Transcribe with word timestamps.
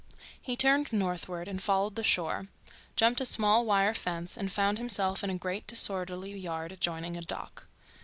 He 0.41 0.57
turned 0.57 0.91
northward 0.91 1.47
and 1.47 1.61
followed 1.61 1.95
the 1.95 2.03
shore, 2.03 2.47
jumped 2.95 3.21
a 3.21 3.23
small 3.25 3.67
wire 3.67 3.93
fence 3.93 4.35
and 4.35 4.51
found 4.51 4.79
himself 4.79 5.23
in 5.23 5.29
a 5.29 5.35
great 5.37 5.67
disorderly 5.67 6.33
yard 6.33 6.71
adjoining 6.71 7.15
a 7.15 7.21
dock. 7.21 7.67